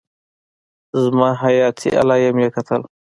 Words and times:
زما 1.03 1.27
حياتي 1.41 1.89
علايم 1.99 2.35
يې 2.43 2.49
کتل. 2.55 2.81